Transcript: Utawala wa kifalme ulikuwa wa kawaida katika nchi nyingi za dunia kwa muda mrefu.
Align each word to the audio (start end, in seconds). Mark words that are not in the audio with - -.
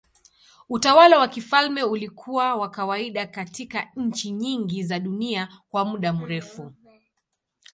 Utawala 0.69 1.19
wa 1.19 1.27
kifalme 1.27 1.83
ulikuwa 1.83 2.55
wa 2.55 2.69
kawaida 2.69 3.27
katika 3.27 3.87
nchi 3.95 4.31
nyingi 4.31 4.83
za 4.83 4.99
dunia 4.99 5.49
kwa 5.69 5.85
muda 5.85 6.13
mrefu. 6.13 6.73